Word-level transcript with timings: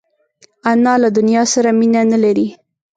انا 0.71 0.93
له 1.03 1.09
دنیا 1.17 1.43
سره 1.53 1.69
مینه 1.79 2.01
نه 2.11 2.17
لري 2.23 2.47